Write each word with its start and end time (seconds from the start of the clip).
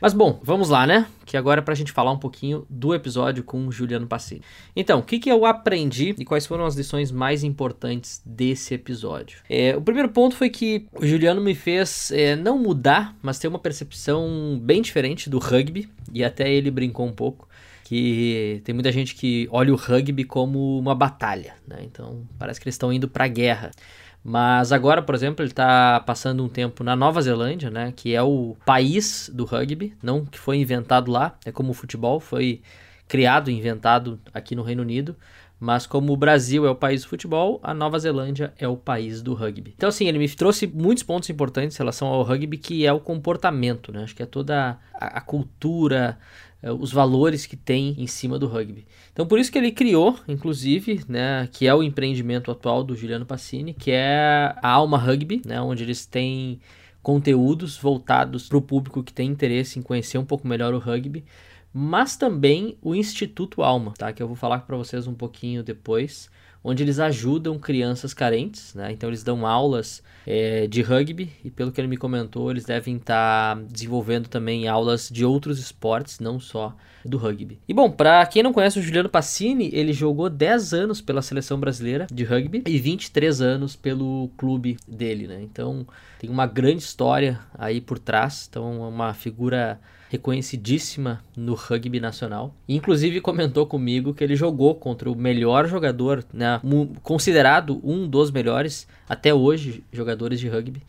Mas 0.01 0.15
bom, 0.15 0.41
vamos 0.43 0.69
lá, 0.69 0.87
né? 0.87 1.06
Que 1.27 1.37
agora 1.37 1.61
é 1.61 1.62
pra 1.62 1.75
gente 1.75 1.93
falar 1.93 2.11
um 2.11 2.19
pouquinho 2.19 2.67
do 2.70 2.95
episódio 2.95 3.45
com 3.45 3.67
o 3.67 3.73
Juliano 3.73 4.06
Passini. 4.06 4.41
Então, 4.75 5.01
o 5.01 5.03
que, 5.03 5.19
que 5.19 5.31
eu 5.31 5.45
aprendi 5.45 6.15
e 6.19 6.25
quais 6.25 6.47
foram 6.47 6.65
as 6.65 6.75
lições 6.75 7.12
mais 7.12 7.45
importantes 7.45 8.23
desse 8.25 8.75
episódio? 8.75 9.41
É, 9.48 9.77
o 9.77 9.83
primeiro 9.83 10.09
ponto 10.09 10.34
foi 10.34 10.48
que 10.48 10.87
o 10.95 11.06
Juliano 11.06 11.41
me 11.41 11.55
fez 11.55 12.11
é, 12.12 12.34
não 12.34 12.59
mudar, 12.59 13.15
mas 13.23 13.39
ter 13.39 13.48
uma 13.48 13.59
percepção 13.59 14.59
bem 14.62 14.81
diferente 14.81 15.28
do 15.28 15.39
rugby, 15.39 15.89
e 16.12 16.25
até 16.25 16.51
ele 16.51 16.71
brincou 16.71 17.06
um 17.06 17.12
pouco 17.12 17.48
que 17.91 18.62
tem 18.62 18.73
muita 18.73 18.93
gente 18.93 19.17
que 19.17 19.48
olha 19.51 19.73
o 19.73 19.77
rugby 19.77 20.23
como 20.23 20.78
uma 20.78 20.95
batalha, 20.95 21.55
né? 21.67 21.78
Então 21.83 22.23
parece 22.39 22.61
que 22.61 22.65
eles 22.69 22.77
estão 22.77 22.93
indo 22.93 23.09
para 23.09 23.25
a 23.25 23.28
guerra. 23.28 23.73
Mas 24.22 24.70
agora, 24.70 25.00
por 25.00 25.14
exemplo, 25.14 25.42
ele 25.42 25.50
está 25.50 26.00
passando 26.00 26.44
um 26.44 26.48
tempo 26.48 26.84
na 26.84 26.94
Nova 26.94 27.22
Zelândia, 27.22 27.70
né, 27.70 27.92
que 27.94 28.14
é 28.14 28.22
o 28.22 28.56
país 28.66 29.30
do 29.32 29.44
rugby, 29.44 29.94
não 30.02 30.24
que 30.24 30.38
foi 30.38 30.58
inventado 30.58 31.10
lá, 31.10 31.38
é 31.44 31.50
como 31.50 31.70
o 31.70 31.74
futebol, 31.74 32.20
foi 32.20 32.60
criado 33.08 33.50
inventado 33.50 34.20
aqui 34.32 34.54
no 34.54 34.62
Reino 34.62 34.82
Unido, 34.82 35.16
mas 35.58 35.86
como 35.86 36.12
o 36.12 36.16
Brasil 36.16 36.66
é 36.66 36.70
o 36.70 36.74
país 36.74 37.02
do 37.02 37.08
futebol, 37.08 37.60
a 37.62 37.74
Nova 37.74 37.98
Zelândia 37.98 38.52
é 38.58 38.66
o 38.66 38.76
país 38.76 39.20
do 39.20 39.34
rugby. 39.34 39.74
Então, 39.76 39.91
assim, 39.91 40.06
ele 40.06 40.18
me 40.18 40.28
trouxe 40.28 40.66
muitos 40.66 41.02
pontos 41.02 41.28
importantes 41.28 41.76
em 41.76 41.78
relação 41.78 42.08
ao 42.08 42.22
rugby, 42.22 42.56
que 42.56 42.86
é 42.86 42.92
o 42.92 42.98
comportamento, 42.98 43.92
né? 43.92 44.04
Acho 44.04 44.16
que 44.16 44.22
é 44.22 44.26
toda 44.26 44.78
a, 44.94 45.19
a 45.19 45.20
cultura, 45.20 46.19
os 46.62 46.93
valores 46.93 47.47
que 47.47 47.56
tem 47.56 47.94
em 47.98 48.06
cima 48.06 48.38
do 48.38 48.47
rugby. 48.47 48.87
Então 49.12 49.26
por 49.26 49.38
isso 49.38 49.50
que 49.50 49.59
ele 49.59 49.72
criou, 49.72 50.19
inclusive, 50.28 51.03
né, 51.09 51.48
que 51.53 51.66
é 51.66 51.75
o 51.75 51.82
empreendimento 51.82 52.50
atual 52.50 52.84
do 52.84 52.94
Juliano 52.94 53.25
Passini, 53.25 53.72
que 53.72 53.91
é 53.91 54.54
a 54.62 54.69
Alma 54.69 54.98
Rugby, 54.98 55.41
né, 55.47 55.60
onde 55.60 55.82
eles 55.82 56.04
têm 56.04 56.60
conteúdos 57.03 57.78
voltados 57.78 58.48
para 58.48 58.59
o 58.59 58.62
público 58.62 59.03
que 59.03 59.12
tem 59.12 59.31
interesse 59.31 59.78
em 59.78 59.82
conhecer 59.82 60.19
um 60.19 60.25
pouco 60.25 60.47
melhor 60.47 60.75
o 60.75 60.78
rugby, 60.78 61.25
mas 61.72 62.16
também 62.16 62.77
o 62.82 62.94
Instituto 62.94 63.62
Alma, 63.62 63.94
tá, 63.97 64.12
que 64.12 64.22
eu 64.22 64.27
vou 64.27 64.37
falar 64.37 64.60
para 64.60 64.77
vocês 64.77 65.06
um 65.06 65.15
pouquinho 65.15 65.62
depois 65.62 66.28
onde 66.62 66.82
eles 66.82 66.98
ajudam 66.98 67.59
crianças 67.59 68.12
carentes, 68.12 68.75
né? 68.75 68.93
Então 68.93 69.09
eles 69.09 69.22
dão 69.22 69.47
aulas 69.47 70.03
é, 70.26 70.66
de 70.66 70.82
rugby 70.82 71.31
e 71.44 71.50
pelo 71.50 71.72
que 71.72 71.81
ele 71.81 71.88
me 71.88 71.97
comentou, 71.97 72.50
eles 72.50 72.65
devem 72.65 72.97
estar 72.97 73.56
tá 73.56 73.62
desenvolvendo 73.71 74.28
também 74.28 74.69
aulas 74.69 75.09
de 75.09 75.25
outros 75.25 75.59
esportes, 75.59 76.21
não 76.21 76.38
só 76.38 76.75
do 77.04 77.16
rugby. 77.16 77.59
E 77.66 77.72
bom, 77.72 77.91
para 77.91 78.25
quem 78.26 78.43
não 78.43 78.53
conhece 78.53 78.78
o 78.78 78.82
Juliano 78.82 79.09
Passini, 79.09 79.71
ele 79.72 79.93
jogou 79.93 80.28
10 80.28 80.75
anos 80.75 81.00
pela 81.00 81.22
seleção 81.22 81.59
brasileira 81.59 82.06
de 82.12 82.25
rugby 82.25 82.62
e 82.66 82.78
23 82.78 83.41
anos 83.41 83.75
pelo 83.75 84.31
clube 84.37 84.77
dele, 84.87 85.27
né? 85.27 85.41
Então 85.42 85.87
tem 86.19 86.28
uma 86.28 86.47
grande 86.47 86.82
história 86.82 87.41
aí 87.59 87.81
por 87.81 87.98
trás, 87.98 88.47
então 88.48 88.84
é 88.84 88.88
uma 88.88 89.15
figura 89.15 89.81
reconhecidíssima 90.10 91.22
no 91.37 91.54
rugby 91.54 92.00
nacional. 92.00 92.53
Inclusive 92.69 93.21
comentou 93.21 93.65
comigo 93.65 94.12
que 94.12 94.25
ele 94.25 94.34
jogou 94.34 94.75
contra 94.75 95.09
o 95.09 95.15
melhor 95.15 95.69
jogador, 95.69 96.25
né, 96.32 96.60
considerado 97.00 97.81
um 97.84 98.09
dos 98.09 98.32
melhores 98.32 98.88
até 99.09 99.32
hoje 99.32 99.84
jogadores 99.93 100.41
de 100.41 100.48
rugby. 100.48 100.82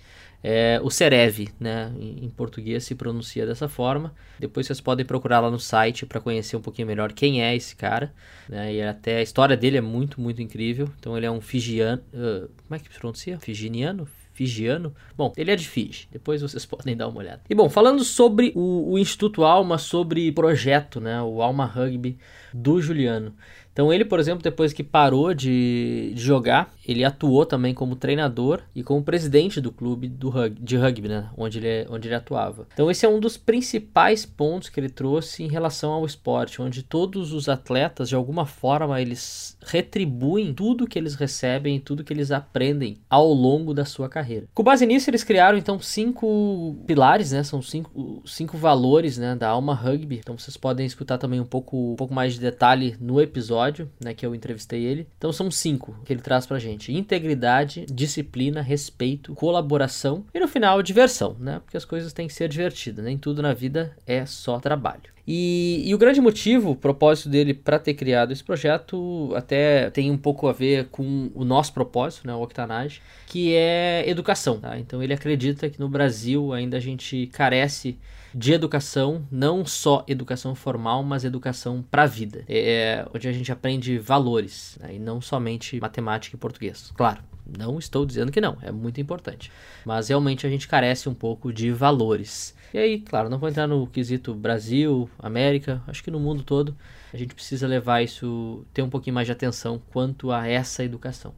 É, 0.43 0.81
o 0.83 0.89
Cerev, 0.89 1.49
né, 1.59 1.93
em, 1.99 2.27
português 2.31 2.83
se 2.83 2.95
pronuncia 2.95 3.45
dessa 3.45 3.69
forma. 3.69 4.11
Depois 4.39 4.65
vocês 4.65 4.81
podem 4.81 5.05
procurar 5.05 5.39
lá 5.39 5.51
no 5.51 5.59
site 5.59 6.03
para 6.03 6.19
conhecer 6.19 6.57
um 6.57 6.61
pouquinho 6.61 6.87
melhor 6.87 7.13
quem 7.13 7.43
é 7.43 7.55
esse 7.55 7.75
cara. 7.75 8.11
Né, 8.49 8.73
e 8.73 8.81
até 8.81 9.17
a 9.17 9.21
história 9.21 9.55
dele 9.55 9.77
é 9.77 9.81
muito, 9.81 10.19
muito 10.19 10.41
incrível. 10.41 10.89
Então 10.99 11.15
ele 11.15 11.27
é 11.27 11.31
um 11.31 11.41
fijiano. 11.41 12.01
Uh, 12.11 12.49
como 12.63 12.75
é 12.75 12.79
que 12.79 12.91
se 12.91 12.99
pronuncia? 12.99 13.37
Figiniano? 13.39 14.07
Figiano. 14.41 14.95
Bom, 15.15 15.31
ele 15.37 15.51
é 15.51 15.55
de 15.55 15.67
Fiji, 15.67 16.07
depois 16.11 16.41
vocês 16.41 16.65
podem 16.65 16.97
dar 16.97 17.07
uma 17.07 17.19
olhada. 17.19 17.41
E 17.47 17.53
bom, 17.53 17.69
falando 17.69 18.03
sobre 18.03 18.51
o, 18.55 18.93
o 18.93 18.99
Instituto 18.99 19.43
Alma, 19.43 19.77
sobre 19.77 20.31
projeto, 20.31 20.99
né, 20.99 21.21
o 21.21 21.43
Alma 21.43 21.65
Rugby 21.65 22.17
do 22.51 22.81
Juliano. 22.81 23.33
Então 23.73 23.91
ele, 23.91 24.03
por 24.03 24.19
exemplo, 24.19 24.43
depois 24.43 24.73
que 24.73 24.83
parou 24.83 25.33
de, 25.33 26.11
de, 26.13 26.21
jogar, 26.21 26.73
ele 26.85 27.03
atuou 27.03 27.45
também 27.45 27.73
como 27.73 27.95
treinador 27.95 28.61
e 28.75 28.83
como 28.83 29.03
presidente 29.03 29.61
do 29.61 29.71
clube 29.71 30.07
do 30.07 30.31
de 30.49 30.77
rugby, 30.77 31.07
né? 31.07 31.29
Onde 31.37 31.59
ele, 31.59 31.87
onde 31.89 32.07
ele 32.07 32.15
atuava. 32.15 32.67
Então 32.73 32.91
esse 32.91 33.05
é 33.05 33.09
um 33.09 33.19
dos 33.19 33.37
principais 33.37 34.25
pontos 34.25 34.69
que 34.69 34.79
ele 34.79 34.89
trouxe 34.89 35.43
em 35.43 35.47
relação 35.47 35.91
ao 35.91 36.05
esporte, 36.05 36.61
onde 36.61 36.83
todos 36.83 37.33
os 37.33 37.47
atletas, 37.47 38.09
de 38.09 38.15
alguma 38.15 38.45
forma, 38.45 39.01
eles 39.01 39.57
retribuem 39.61 40.53
tudo 40.53 40.87
que 40.87 40.99
eles 40.99 41.15
recebem, 41.15 41.79
tudo 41.79 42.03
que 42.03 42.11
eles 42.11 42.31
aprendem 42.31 42.97
ao 43.09 43.31
longo 43.33 43.73
da 43.73 43.85
sua 43.85 44.09
carreira. 44.09 44.47
Com 44.53 44.63
base 44.63 44.85
nisso, 44.85 45.09
eles 45.09 45.23
criaram 45.23 45.57
então 45.57 45.79
cinco 45.79 46.75
pilares, 46.85 47.31
né? 47.31 47.43
São 47.43 47.61
cinco, 47.61 48.21
cinco 48.25 48.57
valores, 48.57 49.17
né? 49.17 49.35
Da 49.35 49.49
alma 49.49 49.73
rugby. 49.73 50.17
Então 50.17 50.37
vocês 50.37 50.57
podem 50.57 50.85
escutar 50.85 51.17
também 51.17 51.39
um 51.39 51.45
pouco, 51.45 51.93
um 51.93 51.95
pouco 51.95 52.13
mais 52.13 52.33
de 52.33 52.39
detalhe 52.39 52.95
no 52.99 53.21
episódio 53.21 53.60
episódio, 53.61 53.89
né, 53.99 54.13
que 54.13 54.25
eu 54.25 54.33
entrevistei 54.33 54.83
ele. 54.83 55.07
Então 55.17 55.31
são 55.31 55.51
cinco 55.51 55.95
que 56.05 56.11
ele 56.11 56.21
traz 56.21 56.45
pra 56.45 56.59
gente: 56.59 56.91
integridade, 56.91 57.85
disciplina, 57.85 58.61
respeito, 58.61 59.33
colaboração 59.35 60.25
e 60.33 60.39
no 60.39 60.47
final 60.47 60.81
diversão, 60.81 61.35
né? 61.39 61.59
Porque 61.63 61.77
as 61.77 61.85
coisas 61.85 62.13
têm 62.13 62.27
que 62.27 62.33
ser 62.33 62.49
divertidas, 62.49 63.05
nem 63.05 63.17
tudo 63.17 63.41
na 63.41 63.53
vida 63.53 63.95
é 64.05 64.25
só 64.25 64.59
trabalho. 64.59 65.11
E, 65.27 65.83
e, 65.85 65.93
o 65.93 65.97
grande 65.97 66.19
motivo, 66.19 66.71
o 66.71 66.75
propósito 66.75 67.29
dele 67.29 67.53
para 67.53 67.77
ter 67.77 67.93
criado 67.93 68.31
esse 68.31 68.43
projeto, 68.43 69.31
até 69.35 69.89
tem 69.91 70.09
um 70.09 70.17
pouco 70.17 70.47
a 70.47 70.53
ver 70.53 70.87
com 70.87 71.29
o 71.33 71.45
nosso 71.45 71.73
propósito, 71.73 72.25
né, 72.25 72.33
o 72.33 72.41
Octanage, 72.41 73.01
que 73.27 73.53
é 73.53 74.03
educação. 74.07 74.59
Tá? 74.59 74.79
Então 74.79 75.01
ele 75.01 75.13
acredita 75.13 75.69
que 75.69 75.79
no 75.79 75.87
Brasil 75.87 76.51
ainda 76.53 76.77
a 76.77 76.79
gente 76.79 77.27
carece 77.27 77.97
de 78.33 78.53
educação, 78.53 79.27
não 79.29 79.65
só 79.65 80.05
educação 80.07 80.55
formal, 80.55 81.03
mas 81.03 81.25
educação 81.25 81.83
para 81.89 82.03
a 82.03 82.07
vida, 82.07 82.43
é, 82.47 83.05
onde 83.13 83.27
a 83.27 83.31
gente 83.31 83.51
aprende 83.51 83.97
valores 83.99 84.77
né, 84.79 84.95
e 84.95 84.99
não 84.99 85.19
somente 85.19 85.79
matemática 85.79 86.35
e 86.35 86.39
português. 86.39 86.91
Claro, 86.95 87.21
não 87.57 87.77
estou 87.77 88.05
dizendo 88.05 88.31
que 88.31 88.39
não, 88.39 88.57
é 88.61 88.71
muito 88.71 89.01
importante, 89.01 89.51
mas 89.85 90.09
realmente 90.09 90.47
a 90.47 90.49
gente 90.49 90.67
carece 90.67 91.09
um 91.09 91.13
pouco 91.13 91.51
de 91.51 91.71
valores. 91.71 92.55
E 92.73 92.77
aí, 92.77 92.99
claro, 92.99 93.29
não 93.29 93.37
vou 93.37 93.49
entrar 93.49 93.67
no 93.67 93.85
quesito 93.87 94.33
Brasil, 94.33 95.09
América, 95.19 95.81
acho 95.87 96.03
que 96.03 96.09
no 96.09 96.19
mundo 96.19 96.43
todo 96.43 96.75
a 97.13 97.17
gente 97.17 97.35
precisa 97.35 97.67
levar 97.67 98.01
isso, 98.01 98.65
ter 98.73 98.81
um 98.81 98.89
pouquinho 98.89 99.13
mais 99.13 99.27
de 99.27 99.33
atenção 99.33 99.81
quanto 99.91 100.31
a 100.31 100.47
essa 100.47 100.83
educação. 100.83 101.33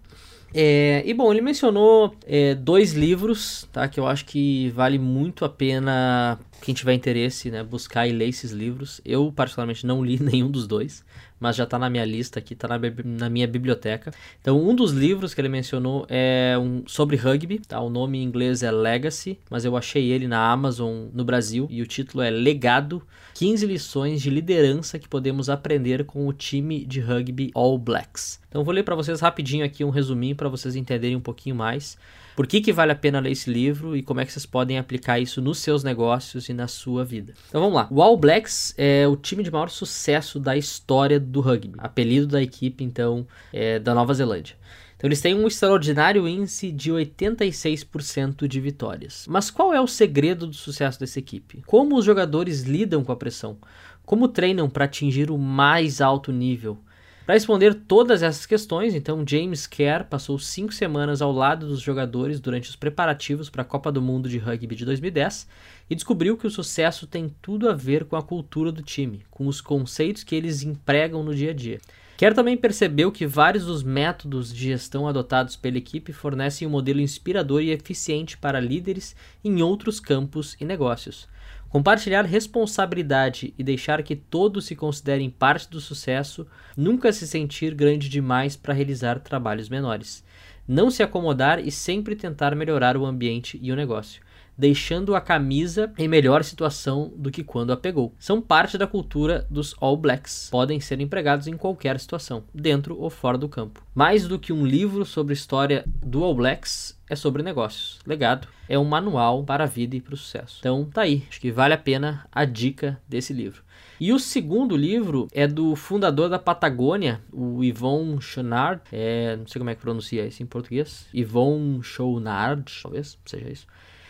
É, 0.54 1.02
e 1.04 1.14
bom, 1.16 1.32
ele 1.32 1.42
mencionou 1.42 2.16
é, 2.28 2.54
dois 2.54 2.94
livros, 2.94 3.68
tá? 3.72 3.88
Que 3.88 4.00
eu 4.00 4.06
acho 4.06 4.26
que 4.26 4.70
vale 4.70 5.00
muito 5.00 5.44
a 5.44 5.50
pena 5.50 6.40
quem 6.64 6.74
tiver 6.74 6.94
interesse, 6.94 7.52
né, 7.52 7.62
buscar 7.62 8.08
e 8.08 8.14
ler 8.14 8.30
esses 8.30 8.52
livros. 8.52 9.02
Eu, 9.04 9.34
particularmente, 9.34 9.86
não 9.86 10.02
li 10.02 10.18
nenhum 10.24 10.50
dos 10.50 10.66
dois, 10.66 11.04
mas 11.38 11.58
já 11.58 11.66
está 11.66 11.78
na 11.78 11.90
minha 11.90 12.06
lista 12.06 12.40
aqui, 12.40 12.54
está 12.54 12.70
na, 12.70 12.80
na, 13.04 13.30
minha 13.30 13.46
biblioteca. 13.46 14.14
Então, 14.40 14.58
um 14.66 14.74
dos 14.74 14.94
livros 14.94 15.34
que 15.34 15.42
ele 15.42 15.50
mencionou 15.50 16.06
é 16.08 16.56
um 16.58 16.84
sobre 16.88 17.18
rugby, 17.18 17.60
tá? 17.60 17.82
O 17.82 17.90
nome 17.90 18.18
em 18.18 18.24
inglês 18.24 18.64
é 18.64 18.72
Legacy, 18.72 19.38
mas 19.50 19.66
eu 19.66 19.76
achei 19.76 20.10
ele 20.10 20.26
na 20.26 20.40
Amazon 20.54 21.08
no 21.14 21.26
Brasil 21.26 21.68
e 21.70 21.82
o 21.82 21.86
título 21.86 22.24
é 22.24 22.30
Legado: 22.30 23.06
15 23.34 23.66
lições 23.66 24.22
de 24.22 24.30
liderança 24.30 24.98
que 24.98 25.10
podemos 25.10 25.50
aprender 25.50 26.06
com 26.06 26.26
o 26.26 26.32
time 26.32 26.86
de 26.86 27.02
rugby 27.02 27.52
All 27.54 27.78
Blacks. 27.78 28.40
Então, 28.48 28.64
vou 28.64 28.74
ler 28.74 28.84
para 28.84 28.96
vocês 28.96 29.20
rapidinho 29.20 29.66
aqui 29.66 29.84
um 29.84 29.90
resuminho 29.90 30.38
para 30.38 30.48
vocês 30.48 30.78
entenderem 30.78 31.18
um 31.18 31.22
pouquinho 31.22 31.58
mais 31.58 31.98
por 32.36 32.48
que, 32.48 32.62
que 32.62 32.74
vale 32.74 32.92
a 32.92 32.96
pena 32.96 33.20
ler 33.20 33.32
esse 33.32 33.50
livro 33.50 33.96
e 33.96 34.02
como 34.02 34.20
é 34.20 34.26
que 34.26 34.32
vocês 34.32 34.46
podem 34.46 34.80
aplicar 34.80 35.20
isso 35.20 35.40
nos 35.40 35.60
seus 35.60 35.84
negócios 35.84 36.50
e 36.50 36.53
na 36.54 36.68
sua 36.68 37.04
vida. 37.04 37.34
Então 37.50 37.62
vamos 37.62 37.76
lá. 37.76 37.88
O 37.92 38.02
All 38.02 38.16
Blacks 38.16 38.74
é 38.78 39.08
o 39.08 39.16
time 39.16 39.44
de 39.44 39.52
maior 39.52 39.70
sucesso 39.70 40.40
da 40.40 40.56
história 40.56 41.20
do 41.20 41.42
rugby. 41.42 41.76
Apelido 41.78 42.28
da 42.28 42.42
equipe, 42.42 42.84
então, 42.84 43.28
é 43.52 43.80
da 43.80 43.94
Nova 43.94 44.14
Zelândia. 44.14 44.56
Então 44.96 45.10
eles 45.10 45.20
têm 45.20 45.36
um 45.36 45.46
extraordinário 45.46 46.26
índice 46.26 46.72
de 46.72 46.90
86% 46.90 48.48
de 48.48 48.62
vitórias. 48.62 49.26
Mas 49.28 49.52
qual 49.52 49.74
é 49.74 49.82
o 49.82 49.88
segredo 49.88 50.48
do 50.48 50.56
sucesso 50.56 50.98
dessa 50.98 51.20
equipe? 51.20 51.62
Como 51.68 51.98
os 51.98 52.06
jogadores 52.06 52.62
lidam 52.62 53.04
com 53.04 53.12
a 53.12 53.16
pressão? 53.18 53.58
Como 54.06 54.30
treinam 54.30 54.70
para 54.70 54.86
atingir 54.86 55.30
o 55.30 55.38
mais 55.38 56.00
alto 56.00 56.32
nível? 56.32 56.78
Para 57.26 57.36
responder 57.36 57.74
todas 57.74 58.22
essas 58.22 58.46
questões, 58.46 58.94
então 58.94 59.24
James 59.26 59.66
Kerr 59.66 60.04
passou 60.10 60.38
cinco 60.38 60.74
semanas 60.74 61.22
ao 61.22 61.32
lado 61.32 61.66
dos 61.66 61.80
jogadores 61.80 62.38
durante 62.38 62.70
os 62.70 62.76
preparativos 62.76 63.50
para 63.50 63.62
a 63.62 63.66
Copa 63.66 63.90
do 63.94 64.02
Mundo 64.02 64.28
de 64.28 64.38
Rugby 64.38 64.76
de 64.76 64.84
2010 64.84 65.48
e 65.90 65.96
descobriu 65.96 66.36
que 66.36 66.46
o 66.46 66.52
sucesso 66.52 67.08
tem 67.08 67.34
tudo 67.42 67.70
a 67.70 67.74
ver 67.74 68.04
com 68.04 68.18
a 68.18 68.22
cultura 68.22 68.74
do 68.74 68.82
time, 68.82 69.24
com 69.32 69.48
os 69.48 69.62
conceitos 69.62 70.22
que 70.22 70.36
eles 70.36 70.64
empregam 70.64 71.24
no 71.24 71.34
dia 71.34 71.52
a 71.52 71.54
dia. 71.54 71.80
Kerr 72.18 72.36
também 72.36 72.58
percebeu 72.58 73.10
que 73.10 73.26
vários 73.26 73.68
dos 73.68 73.84
métodos 73.84 74.54
de 74.54 74.64
gestão 74.64 75.08
adotados 75.08 75.56
pela 75.56 75.78
equipe 75.78 76.12
fornecem 76.12 76.68
um 76.68 76.72
modelo 76.72 77.00
inspirador 77.00 77.62
e 77.62 77.72
eficiente 77.72 78.38
para 78.38 78.60
líderes 78.60 79.16
em 79.42 79.62
outros 79.62 79.98
campos 79.98 80.58
e 80.60 80.66
negócios. 80.66 81.30
Compartilhar 81.74 82.24
responsabilidade 82.24 83.52
e 83.58 83.64
deixar 83.64 84.04
que 84.04 84.16
todos 84.16 84.66
se 84.66 84.76
considerem 84.76 85.28
parte 85.28 85.68
do 85.72 85.82
sucesso, 85.82 86.46
nunca 86.78 87.12
se 87.12 87.28
sentir 87.28 87.74
grande 87.74 88.08
demais 88.10 88.56
para 88.56 88.76
realizar 88.76 89.20
trabalhos 89.20 89.70
menores. 89.70 90.24
Não 90.68 90.92
se 90.92 91.02
acomodar 91.02 91.58
e 91.58 91.72
sempre 91.72 92.16
tentar 92.16 92.56
melhorar 92.56 92.96
o 92.96 93.04
ambiente 93.04 93.60
e 93.60 93.72
o 93.72 93.76
negócio 93.76 94.22
deixando 94.58 95.16
a 95.16 95.22
camisa 95.22 95.92
em 95.98 96.08
melhor 96.08 96.44
situação 96.44 97.12
do 97.16 97.32
que 97.32 97.44
quando 97.44 97.72
a 97.72 97.78
pegou. 97.78 98.14
São 98.20 98.42
parte 98.42 98.78
da 98.78 98.88
cultura 98.88 99.46
dos 99.50 99.76
All 99.80 99.98
Blacks. 99.98 100.50
Podem 100.52 100.80
ser 100.80 101.00
empregados 101.02 101.48
em 101.48 101.58
qualquer 101.58 102.00
situação, 102.00 102.44
dentro 102.54 102.98
ou 103.00 103.10
fora 103.10 103.38
do 103.38 103.50
campo. 103.50 103.84
Mais 103.94 104.28
do 104.28 104.40
que 104.40 104.54
um 104.54 104.66
livro 104.66 105.06
sobre 105.06 105.34
história 105.34 105.84
do 105.88 106.24
All 106.24 106.36
Blacks, 106.36 106.98
é 107.10 107.16
sobre 107.16 107.44
negócios. 107.44 108.00
Legado 108.06 108.48
é 108.68 108.78
um 108.80 108.86
manual 108.86 109.44
para 109.44 109.66
a 109.66 109.68
vida 109.68 109.96
e 109.96 110.02
para 110.02 110.14
o 110.14 110.18
sucesso. 110.18 110.58
Então 110.60 110.86
tá 110.86 111.02
aí, 111.02 111.24
acho 111.30 111.40
que 111.40 111.52
vale 111.52 111.74
a 111.74 111.78
pena 111.78 112.28
a 112.32 112.46
dica 112.46 113.00
desse 113.08 113.34
livro. 113.34 113.62
E 114.00 114.12
o 114.12 114.20
segundo 114.20 114.76
livro 114.76 115.28
é 115.32 115.48
do 115.48 115.76
fundador 115.76 116.28
da 116.30 116.40
Patagônia, 116.40 117.22
o 117.32 117.64
Yvon 117.64 118.20
Chouinard. 118.20 118.82
É, 118.92 119.36
não 119.36 119.48
sei 119.48 119.60
como 119.60 119.70
é 119.70 119.76
que 119.76 119.82
pronuncia 119.82 120.26
isso 120.26 120.42
em 120.42 120.46
português. 120.46 121.08
Yvon 121.14 121.82
Chouinard, 121.82 122.66
talvez 122.82 123.18
seja 123.26 123.50
isso. 123.50 123.68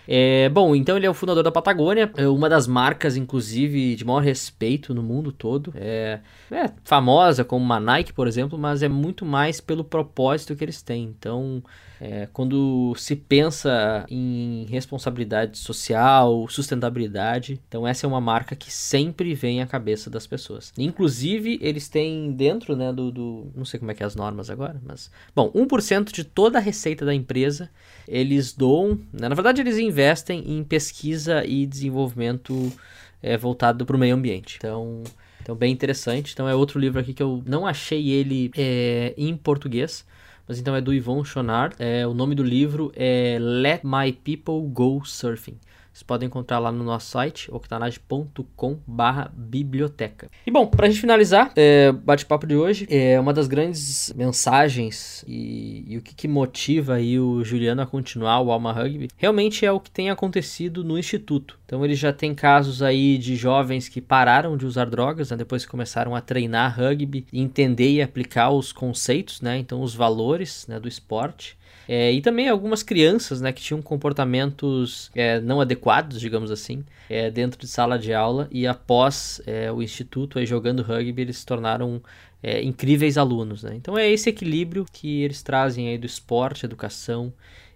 É, 0.07 0.49
bom, 0.49 0.75
então 0.75 0.97
ele 0.97 1.05
é 1.05 1.09
o 1.09 1.13
fundador 1.13 1.43
da 1.43 1.51
Patagônia, 1.51 2.11
é 2.17 2.27
uma 2.27 2.49
das 2.49 2.67
marcas, 2.67 3.15
inclusive, 3.15 3.95
de 3.95 4.05
maior 4.05 4.21
respeito 4.21 4.93
no 4.93 5.01
mundo 5.01 5.31
todo. 5.31 5.73
É, 5.75 6.19
é, 6.51 6.69
famosa 6.83 7.43
como 7.43 7.63
uma 7.63 7.79
Nike, 7.79 8.13
por 8.13 8.27
exemplo, 8.27 8.57
mas 8.57 8.83
é 8.83 8.89
muito 8.89 9.25
mais 9.25 9.61
pelo 9.61 9.83
propósito 9.83 10.55
que 10.55 10.63
eles 10.63 10.81
têm. 10.81 11.03
Então, 11.03 11.63
é, 12.05 12.27
quando 12.33 12.93
se 12.97 13.15
pensa 13.15 14.05
em 14.09 14.65
responsabilidade 14.69 15.57
social, 15.57 16.45
sustentabilidade, 16.49 17.61
então 17.65 17.87
essa 17.87 18.05
é 18.05 18.09
uma 18.09 18.19
marca 18.19 18.57
que 18.57 18.71
sempre 18.71 19.33
vem 19.33 19.61
à 19.61 19.65
cabeça 19.65 20.09
das 20.09 20.27
pessoas. 20.27 20.73
Inclusive, 20.77 21.57
eles 21.61 21.87
têm 21.87 22.33
dentro 22.33 22.75
né, 22.75 22.91
do, 22.91 23.09
do 23.09 23.51
Não 23.55 23.63
sei 23.63 23.79
como 23.79 23.91
é 23.91 23.93
que 23.93 24.03
é 24.03 24.05
as 24.05 24.15
normas 24.15 24.49
agora, 24.49 24.81
mas. 24.85 25.09
Bom, 25.33 25.49
1% 25.53 26.11
de 26.11 26.25
toda 26.25 26.57
a 26.57 26.61
receita 26.61 27.05
da 27.05 27.13
empresa 27.13 27.69
eles 28.07 28.53
doam. 28.53 28.99
Né, 29.11 29.29
na 29.29 29.35
verdade, 29.35 29.61
eles 29.61 29.77
investem 29.93 30.43
em 30.45 30.63
pesquisa 30.63 31.45
e 31.45 31.65
desenvolvimento 31.65 32.73
é, 33.21 33.37
voltado 33.37 33.85
para 33.85 33.95
o 33.95 33.99
meio 33.99 34.15
ambiente. 34.15 34.55
Então. 34.57 35.03
Então, 35.41 35.55
bem 35.55 35.73
interessante. 35.73 36.31
Então, 36.31 36.47
é 36.47 36.55
outro 36.55 36.79
livro 36.79 37.01
aqui 37.01 37.13
que 37.13 37.21
eu 37.21 37.43
não 37.45 37.67
achei 37.67 38.09
ele 38.09 38.49
é, 38.55 39.13
em 39.17 39.35
português, 39.35 40.05
mas 40.47 40.57
então 40.57 40.73
é 40.73 40.79
do 40.79 40.93
Yvon 40.93 41.21
Chonard. 41.25 41.75
É, 41.77 42.07
o 42.07 42.13
nome 42.13 42.33
do 42.33 42.41
livro 42.41 42.93
é 42.95 43.37
Let 43.41 43.81
My 43.83 44.13
People 44.13 44.65
Go 44.69 45.03
Surfing. 45.03 45.57
Vocês 45.93 46.01
podem 46.01 46.25
encontrar 46.25 46.57
lá 46.57 46.71
no 46.71 46.83
nosso 46.83 47.11
site, 47.11 47.53
octanage.com.br 47.53 49.29
biblioteca. 49.31 50.27
E 50.43 50.49
bom, 50.49 50.65
para 50.65 50.87
a 50.87 50.89
gente 50.89 50.99
finalizar, 50.99 51.51
é, 51.55 51.91
bate-papo 51.91 52.47
de 52.47 52.55
hoje, 52.55 52.87
é 52.89 53.19
uma 53.19 53.31
das 53.31 53.45
grandes 53.45 54.11
mensagens 54.15 55.23
e, 55.27 55.85
e 55.87 55.97
o 55.97 56.01
que, 56.01 56.15
que, 56.15 56.27
motiva 56.27 56.95
aí 56.95 57.19
o 57.19 57.43
Juliano 57.43 57.83
a 57.83 57.85
continuar 57.85 58.41
o 58.41 58.51
Alma 58.51 58.71
Rugby, 58.71 59.07
realmente 59.15 59.67
é 59.67 59.71
o 59.71 59.79
que 59.79 59.91
tem 59.91 60.09
acontecido 60.09 60.83
no 60.83 60.97
Instituto. 60.97 61.59
Então 61.63 61.85
ele 61.85 61.93
já 61.93 62.11
tem 62.11 62.33
casos 62.33 62.81
aí 62.81 63.19
de 63.19 63.35
jovens 63.35 63.87
que 63.87 64.01
pararam 64.01 64.57
de 64.57 64.65
usar 64.65 64.85
drogas, 64.85 65.29
né, 65.29 65.37
depois 65.37 65.63
que 65.63 65.69
começaram 65.69 66.15
a 66.15 66.21
treinar 66.21 66.75
rugby, 66.75 67.27
entender 67.31 67.91
e 67.91 68.01
aplicar 68.01 68.49
os 68.49 68.71
conceitos, 68.71 69.41
né, 69.41 69.59
então 69.59 69.81
os 69.81 69.93
valores 69.93 70.65
né, 70.67 70.79
do 70.79 70.87
esporte. 70.87 71.55
É, 71.87 72.11
e 72.11 72.21
também 72.21 72.47
algumas 72.47 72.81
crianças 72.81 73.41
né, 73.41 73.51
que 73.51 73.61
tinham 73.61 73.81
comportamentos 73.81 75.11
é, 75.13 75.39
não 75.41 75.59
adequados, 75.59 76.19
digamos 76.19 76.49
assim, 76.49 76.83
é, 77.09 77.29
dentro 77.29 77.59
de 77.59 77.67
sala 77.67 77.99
de 77.99 78.13
aula 78.13 78.47
e 78.51 78.65
após 78.65 79.41
é, 79.45 79.71
o 79.71 79.81
instituto 79.81 80.39
aí, 80.39 80.45
jogando 80.45 80.81
rugby 80.81 81.21
eles 81.21 81.37
se 81.37 81.45
tornaram 81.45 82.01
é, 82.41 82.63
incríveis 82.63 83.17
alunos. 83.17 83.63
Né? 83.63 83.73
Então 83.75 83.97
é 83.97 84.09
esse 84.09 84.29
equilíbrio 84.29 84.85
que 84.91 85.21
eles 85.21 85.41
trazem 85.41 85.89
aí 85.89 85.97
do 85.97 86.05
esporte, 86.05 86.65
educação 86.65 87.33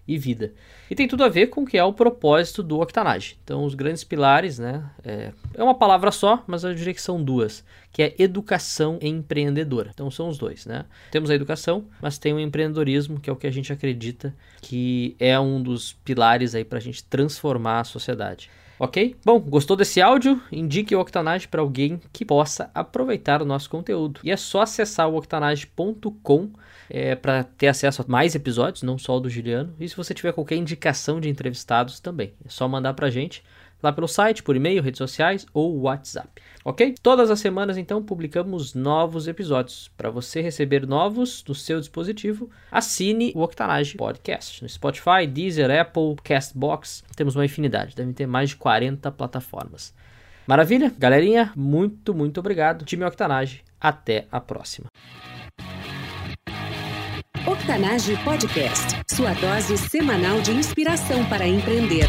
e 0.08 0.16
vida. 0.16 0.54
E 0.90 0.94
tem 0.94 1.06
tudo 1.06 1.22
a 1.22 1.28
ver 1.28 1.48
com 1.48 1.62
o 1.62 1.66
que 1.66 1.76
é 1.76 1.84
o 1.84 1.92
propósito 1.92 2.62
do 2.62 2.80
Octanage. 2.80 3.36
Então, 3.44 3.62
os 3.62 3.74
grandes 3.74 4.02
pilares, 4.02 4.58
né? 4.58 4.90
É, 5.04 5.32
é, 5.52 5.62
uma 5.62 5.74
palavra 5.74 6.10
só, 6.10 6.42
mas 6.46 6.64
eu 6.64 6.74
diria 6.74 6.94
que 6.94 7.02
são 7.02 7.22
duas, 7.22 7.62
que 7.92 8.02
é 8.02 8.14
educação 8.18 8.98
empreendedora. 9.02 9.90
Então, 9.92 10.10
são 10.10 10.30
os 10.30 10.38
dois, 10.38 10.64
né? 10.64 10.86
Temos 11.10 11.30
a 11.30 11.34
educação, 11.34 11.84
mas 12.00 12.16
tem 12.16 12.32
o 12.32 12.40
empreendedorismo, 12.40 13.20
que 13.20 13.28
é 13.28 13.32
o 13.32 13.36
que 13.36 13.46
a 13.46 13.52
gente 13.52 13.70
acredita 13.70 14.34
que 14.62 15.14
é 15.20 15.38
um 15.38 15.62
dos 15.62 15.92
pilares 15.92 16.54
aí 16.54 16.64
para 16.64 16.78
a 16.78 16.80
gente 16.80 17.04
transformar 17.04 17.80
a 17.80 17.84
sociedade. 17.84 18.48
Ok? 18.80 19.16
Bom, 19.24 19.40
gostou 19.40 19.76
desse 19.76 20.00
áudio? 20.00 20.40
Indique 20.52 20.94
o 20.94 21.00
Octanage 21.00 21.48
para 21.48 21.60
alguém 21.60 22.00
que 22.12 22.24
possa 22.24 22.70
aproveitar 22.72 23.42
o 23.42 23.44
nosso 23.44 23.68
conteúdo. 23.68 24.20
E 24.22 24.30
é 24.30 24.36
só 24.36 24.62
acessar 24.62 25.08
o 25.08 25.16
octanage.com 25.16 26.50
é, 26.90 27.14
para 27.14 27.44
ter 27.44 27.68
acesso 27.68 28.02
a 28.02 28.04
mais 28.08 28.34
episódios, 28.34 28.82
não 28.82 28.98
só 28.98 29.16
o 29.16 29.20
do 29.20 29.30
Juliano. 29.30 29.74
E 29.78 29.88
se 29.88 29.96
você 29.96 30.14
tiver 30.14 30.32
qualquer 30.32 30.56
indicação 30.56 31.20
de 31.20 31.28
entrevistados 31.28 32.00
também, 32.00 32.32
é 32.44 32.48
só 32.48 32.68
mandar 32.68 32.94
para 32.94 33.10
gente 33.10 33.42
lá 33.82 33.92
pelo 33.92 34.08
site, 34.08 34.42
por 34.42 34.56
e-mail, 34.56 34.82
redes 34.82 34.98
sociais 34.98 35.46
ou 35.52 35.80
WhatsApp. 35.80 36.28
Ok? 36.64 36.94
Todas 37.02 37.30
as 37.30 37.40
semanas, 37.40 37.76
então, 37.76 38.02
publicamos 38.02 38.74
novos 38.74 39.28
episódios. 39.28 39.90
Para 39.96 40.10
você 40.10 40.40
receber 40.40 40.86
novos 40.86 41.44
no 41.46 41.54
seu 41.54 41.78
dispositivo, 41.78 42.50
assine 42.70 43.32
o 43.34 43.42
Octanage 43.42 43.96
Podcast. 43.96 44.62
No 44.62 44.68
Spotify, 44.68 45.26
Deezer, 45.26 45.70
Apple, 45.70 46.16
Castbox, 46.22 47.04
temos 47.16 47.36
uma 47.36 47.44
infinidade. 47.44 47.94
Devem 47.94 48.12
ter 48.12 48.26
mais 48.26 48.50
de 48.50 48.56
40 48.56 49.10
plataformas. 49.12 49.94
Maravilha? 50.46 50.92
Galerinha, 50.98 51.52
muito, 51.54 52.14
muito 52.14 52.40
obrigado. 52.40 52.84
Time 52.84 53.04
Octanage, 53.04 53.62
até 53.80 54.26
a 54.32 54.40
próxima. 54.40 54.88
Octanage 57.68 58.16
Podcast, 58.24 58.96
sua 59.06 59.34
dose 59.34 59.76
semanal 59.76 60.40
de 60.40 60.52
inspiração 60.52 61.22
para 61.26 61.46
empreender. 61.46 62.08